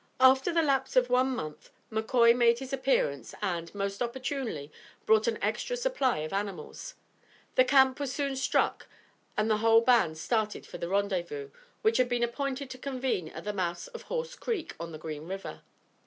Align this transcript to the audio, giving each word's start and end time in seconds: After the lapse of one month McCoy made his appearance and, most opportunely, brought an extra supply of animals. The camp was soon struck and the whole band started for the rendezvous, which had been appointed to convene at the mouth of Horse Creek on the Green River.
After 0.19 0.51
the 0.51 0.63
lapse 0.63 0.95
of 0.95 1.11
one 1.11 1.29
month 1.35 1.69
McCoy 1.91 2.35
made 2.35 2.57
his 2.57 2.73
appearance 2.73 3.35
and, 3.39 3.71
most 3.75 4.01
opportunely, 4.01 4.71
brought 5.05 5.27
an 5.27 5.37
extra 5.43 5.77
supply 5.77 6.17
of 6.21 6.33
animals. 6.33 6.95
The 7.53 7.65
camp 7.65 7.99
was 7.99 8.11
soon 8.11 8.35
struck 8.35 8.87
and 9.37 9.47
the 9.47 9.57
whole 9.57 9.81
band 9.81 10.17
started 10.17 10.65
for 10.65 10.79
the 10.79 10.89
rendezvous, 10.89 11.51
which 11.83 11.97
had 11.97 12.09
been 12.09 12.23
appointed 12.23 12.71
to 12.71 12.79
convene 12.79 13.27
at 13.29 13.43
the 13.43 13.53
mouth 13.53 13.89
of 13.93 14.01
Horse 14.09 14.33
Creek 14.35 14.73
on 14.79 14.91
the 14.91 14.97
Green 14.97 15.27
River. 15.27 15.61